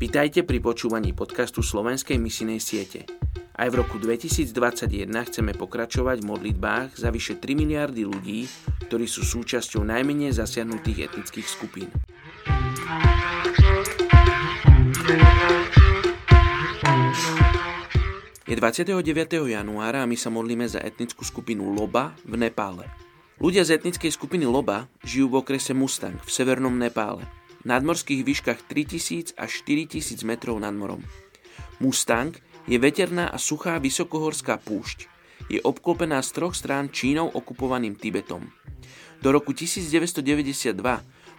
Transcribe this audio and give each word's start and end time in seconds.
Vitajte 0.00 0.48
pri 0.48 0.64
počúvaní 0.64 1.12
podcastu 1.12 1.60
Slovenskej 1.60 2.16
misinej 2.16 2.56
siete. 2.56 3.04
Aj 3.52 3.68
v 3.68 3.84
roku 3.84 4.00
2021 4.00 4.48
chceme 5.28 5.52
pokračovať 5.52 6.24
v 6.24 6.28
modlitbách 6.32 6.96
za 6.96 7.12
vyše 7.12 7.36
3 7.36 7.52
miliardy 7.52 8.08
ľudí, 8.08 8.48
ktorí 8.88 9.04
sú 9.04 9.28
súčasťou 9.28 9.84
najmenej 9.84 10.32
zasiahnutých 10.32 11.12
etnických 11.12 11.44
skupín. 11.44 11.92
Je 18.48 18.56
29. 18.56 19.04
januára 19.52 20.00
a 20.00 20.08
my 20.08 20.16
sa 20.16 20.32
modlíme 20.32 20.64
za 20.64 20.80
etnickú 20.80 21.28
skupinu 21.28 21.76
Loba 21.76 22.16
v 22.24 22.40
Nepále. 22.40 22.88
Ľudia 23.36 23.68
z 23.68 23.76
etnickej 23.76 24.16
skupiny 24.16 24.48
Loba 24.48 24.88
žijú 25.04 25.28
v 25.28 25.44
okrese 25.44 25.76
Mustang 25.76 26.16
v 26.24 26.30
severnom 26.32 26.72
Nepále 26.72 27.28
nadmorských 27.64 28.24
výškach 28.24 28.66
3000 28.68 29.36
až 29.36 29.50
4000 29.64 30.20
metrov 30.24 30.56
nad 30.60 30.72
morom. 30.72 31.04
Mustang 31.80 32.36
je 32.68 32.76
veterná 32.76 33.32
a 33.32 33.40
suchá 33.40 33.80
vysokohorská 33.80 34.60
púšť. 34.60 35.08
Je 35.50 35.58
obklopená 35.64 36.20
z 36.22 36.30
troch 36.36 36.54
strán 36.54 36.92
Čínou 36.92 37.26
okupovaným 37.32 37.96
Tibetom. 37.96 38.46
Do 39.20 39.34
roku 39.34 39.52
1992 39.52 40.76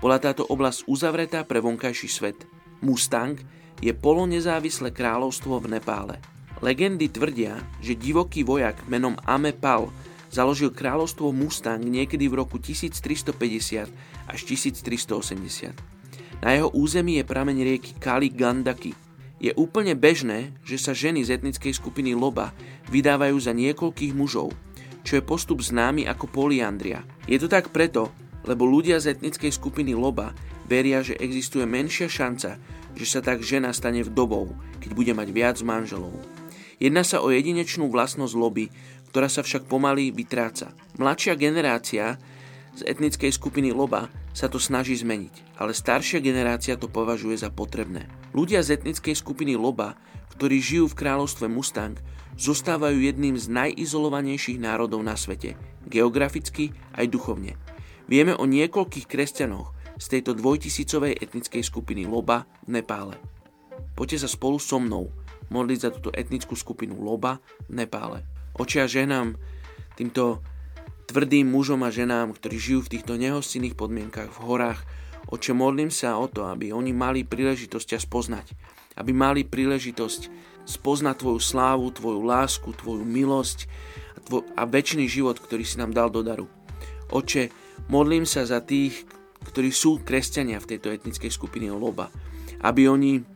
bola 0.00 0.16
táto 0.20 0.44
oblasť 0.44 0.84
uzavretá 0.86 1.44
pre 1.44 1.60
vonkajší 1.60 2.08
svet. 2.08 2.38
Mustang 2.84 3.40
je 3.80 3.92
polonezávislé 3.92 4.92
kráľovstvo 4.92 5.60
v 5.60 5.76
Nepále. 5.76 6.16
Legendy 6.64 7.12
tvrdia, 7.12 7.60
že 7.84 7.96
divoký 7.96 8.40
vojak 8.40 8.88
menom 8.88 9.16
Ame 9.28 9.52
Pal 9.52 9.92
založil 10.32 10.72
kráľovstvo 10.72 11.32
Mustang 11.32 11.80
niekedy 11.80 12.28
v 12.28 12.44
roku 12.44 12.56
1350 12.56 13.88
až 14.28 14.40
1380. 14.44 15.95
Na 16.44 16.52
jeho 16.52 16.68
území 16.72 17.16
je 17.20 17.24
prameň 17.24 17.56
rieky 17.64 17.90
Kali 17.96 18.28
Gandaki. 18.28 18.92
Je 19.36 19.52
úplne 19.56 19.92
bežné, 19.92 20.56
že 20.64 20.80
sa 20.80 20.96
ženy 20.96 21.24
z 21.24 21.40
etnickej 21.40 21.72
skupiny 21.76 22.16
Loba 22.16 22.56
vydávajú 22.88 23.36
za 23.36 23.52
niekoľkých 23.52 24.16
mužov, 24.16 24.52
čo 25.04 25.20
je 25.20 25.22
postup 25.24 25.60
známy 25.60 26.08
ako 26.08 26.28
poliandria. 26.28 27.04
Je 27.28 27.36
to 27.36 27.48
tak 27.48 27.68
preto, 27.72 28.08
lebo 28.48 28.64
ľudia 28.64 28.96
z 28.96 29.16
etnickej 29.16 29.52
skupiny 29.52 29.92
Loba 29.92 30.32
veria, 30.64 31.04
že 31.04 31.18
existuje 31.20 31.68
menšia 31.68 32.08
šanca, 32.08 32.56
že 32.96 33.06
sa 33.06 33.20
tak 33.20 33.44
žena 33.44 33.76
stane 33.76 34.00
vdovou, 34.00 34.56
keď 34.80 34.90
bude 34.96 35.12
mať 35.12 35.28
viac 35.30 35.56
manželov. 35.60 36.16
Jedná 36.80 37.04
sa 37.04 37.24
o 37.24 37.32
jedinečnú 37.32 37.88
vlastnosť 37.88 38.34
loby, 38.36 38.68
ktorá 39.12 39.32
sa 39.32 39.40
však 39.40 39.64
pomaly 39.68 40.12
vytráca. 40.12 40.76
Mladšia 41.00 41.36
generácia 41.40 42.20
z 42.76 42.84
etnickej 42.84 43.32
skupiny 43.32 43.72
Loba 43.72 44.12
sa 44.36 44.52
to 44.52 44.60
snaží 44.60 44.92
zmeniť, 45.00 45.56
ale 45.56 45.72
staršia 45.72 46.20
generácia 46.20 46.76
to 46.76 46.92
považuje 46.92 47.40
za 47.40 47.48
potrebné. 47.48 48.04
Ľudia 48.36 48.60
z 48.60 48.76
etnickej 48.76 49.16
skupiny 49.16 49.56
Loba, 49.56 49.96
ktorí 50.36 50.60
žijú 50.60 50.92
v 50.92 50.98
kráľovstve 51.00 51.48
Mustang, 51.48 51.96
zostávajú 52.36 53.00
jedným 53.00 53.40
z 53.40 53.48
najizolovanejších 53.48 54.60
národov 54.60 55.00
na 55.00 55.16
svete, 55.16 55.56
geograficky 55.88 56.76
aj 56.92 57.08
duchovne. 57.08 57.56
Vieme 58.12 58.36
o 58.36 58.44
niekoľkých 58.44 59.08
kresťanoch 59.08 59.72
z 59.96 60.06
tejto 60.12 60.36
dvojtisícovej 60.36 61.16
etnickej 61.16 61.64
skupiny 61.64 62.04
Loba 62.04 62.44
v 62.68 62.76
Nepále. 62.76 63.16
Poďte 63.96 64.28
sa 64.28 64.28
spolu 64.28 64.60
so 64.60 64.76
mnou 64.76 65.08
modliť 65.48 65.78
za 65.80 65.88
túto 65.88 66.12
etnickú 66.12 66.52
skupinu 66.52 67.00
Loba 67.00 67.40
v 67.72 67.80
Nepále. 67.80 68.20
Očia 68.52 68.84
ženám 68.84 69.40
týmto 69.96 70.44
tvrdým 71.06 71.46
mužom 71.46 71.86
a 71.86 71.94
ženám, 71.94 72.34
ktorí 72.34 72.56
žijú 72.58 72.80
v 72.84 72.98
týchto 72.98 73.14
nehostinných 73.14 73.78
podmienkach 73.78 74.30
v 74.34 74.42
horách. 74.42 74.80
Oče, 75.30 75.54
modlím 75.54 75.90
sa 75.90 76.18
o 76.18 76.26
to, 76.26 76.46
aby 76.46 76.70
oni 76.74 76.94
mali 76.94 77.22
príležitosť 77.26 77.86
ťa 77.94 77.98
spoznať. 78.02 78.46
Aby 78.98 79.10
mali 79.14 79.42
príležitosť 79.46 80.30
spoznať 80.66 81.22
Tvoju 81.22 81.40
slávu, 81.42 81.94
Tvoju 81.94 82.20
lásku, 82.26 82.68
Tvoju 82.74 83.06
milosť 83.06 83.58
a, 84.14 84.18
tvoj, 84.22 84.42
a 84.58 84.62
väčší 84.66 85.06
život, 85.06 85.38
ktorý 85.38 85.62
si 85.62 85.78
nám 85.78 85.94
dal 85.94 86.10
do 86.10 86.26
daru. 86.26 86.50
Oče, 87.10 87.50
modlím 87.86 88.26
sa 88.26 88.42
za 88.42 88.58
tých, 88.62 89.06
ktorí 89.46 89.70
sú 89.70 90.02
kresťania 90.02 90.58
v 90.58 90.74
tejto 90.74 90.90
etnickej 90.90 91.30
skupine 91.30 91.70
Loba. 91.70 92.10
Aby 92.62 92.90
oni 92.90 93.35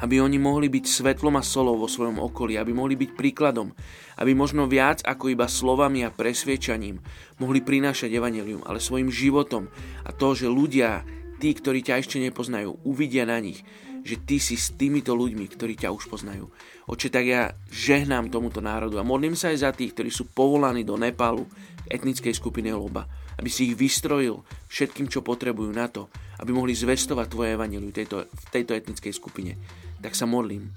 aby 0.00 0.20
oni 0.20 0.40
mohli 0.40 0.72
byť 0.72 0.84
svetlom 0.88 1.36
a 1.36 1.44
solou 1.44 1.76
vo 1.76 1.88
svojom 1.88 2.20
okolí, 2.20 2.56
aby 2.56 2.72
mohli 2.72 2.96
byť 2.96 3.10
príkladom, 3.12 3.72
aby 4.20 4.32
možno 4.32 4.64
viac 4.64 5.04
ako 5.04 5.32
iba 5.32 5.48
slovami 5.48 6.04
a 6.04 6.12
presviečaním 6.12 7.00
mohli 7.40 7.60
prinášať 7.60 8.12
evanelium, 8.12 8.64
ale 8.64 8.80
svojim 8.80 9.12
životom 9.12 9.68
a 10.04 10.10
to, 10.12 10.32
že 10.32 10.48
ľudia, 10.48 11.04
tí, 11.40 11.52
ktorí 11.52 11.84
ťa 11.84 12.00
ešte 12.00 12.16
nepoznajú, 12.20 12.84
uvidia 12.84 13.28
na 13.28 13.40
nich, 13.40 13.60
že 14.00 14.16
ty 14.16 14.40
si 14.40 14.56
s 14.56 14.72
týmito 14.72 15.12
ľuďmi, 15.12 15.44
ktorí 15.44 15.76
ťa 15.76 15.92
už 15.92 16.08
poznajú. 16.08 16.48
Oče, 16.88 17.12
tak 17.12 17.24
ja 17.28 17.52
žehnám 17.68 18.32
tomuto 18.32 18.64
národu 18.64 18.96
a 18.96 19.04
modlím 19.04 19.36
sa 19.36 19.52
aj 19.52 19.58
za 19.60 19.70
tých, 19.76 19.92
ktorí 19.92 20.08
sú 20.08 20.32
povolaní 20.32 20.82
do 20.82 20.96
Nepálu, 20.96 21.44
etnickej 21.90 22.32
skupiny 22.32 22.70
Loba, 22.72 23.04
aby 23.36 23.50
si 23.50 23.72
ich 23.72 23.74
vystrojil 23.74 24.40
všetkým, 24.70 25.10
čo 25.10 25.26
potrebujú 25.26 25.74
na 25.74 25.90
to, 25.90 26.06
aby 26.40 26.54
mohli 26.54 26.72
zvestovať 26.72 27.26
Tvoje 27.28 27.50
evaneliu 27.58 27.90
tejto, 27.92 28.30
v 28.30 28.44
tejto 28.48 28.72
etnickej 28.78 29.12
skupine 29.12 29.52
tak 30.00 30.16
sa 30.16 30.24
modlím. 30.26 30.72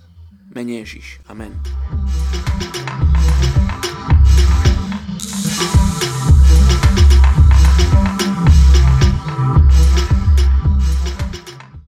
Mene 0.54 0.84
Ježiš. 0.86 1.20
Amen. 1.28 1.56